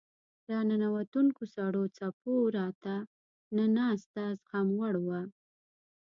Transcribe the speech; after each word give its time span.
راننوتونکو 0.51 1.43
سړو 1.55 1.83
څپو 1.97 2.33
راته 2.57 2.95
نه 3.55 3.65
ناسته 3.77 4.23
زغموړ 4.45 4.93
وه. 5.07 5.21